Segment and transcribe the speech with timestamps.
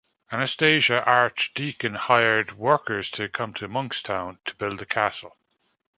[0.31, 5.37] Anastasia ArchDeacon hired workers to come to Monkstown to build the castle.